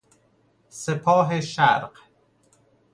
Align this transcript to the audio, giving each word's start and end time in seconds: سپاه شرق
سپاه 0.69 1.41
شرق 1.41 1.91